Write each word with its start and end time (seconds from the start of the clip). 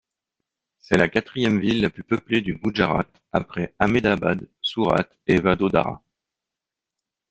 C'est 0.79 0.97
la 0.97 1.07
quatrième 1.09 1.59
ville 1.59 1.79
la 1.81 1.91
plus 1.91 2.03
peuplée 2.03 2.41
du 2.41 2.55
Gujarat 2.55 3.05
après 3.33 3.75
Ahmedabad, 3.77 4.47
Surate 4.59 5.15
et 5.27 5.39
Vadodara. 5.39 6.01